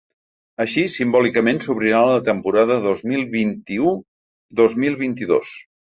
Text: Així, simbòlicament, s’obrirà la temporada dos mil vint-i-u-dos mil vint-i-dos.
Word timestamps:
Així, 0.63 0.85
simbòlicament, 0.93 1.59
s’obrirà 1.65 1.99
la 2.11 2.25
temporada 2.29 2.77
dos 2.87 3.03
mil 3.11 3.27
vint-i-u-dos 3.35 4.79
mil 4.87 4.99
vint-i-dos. 5.07 5.55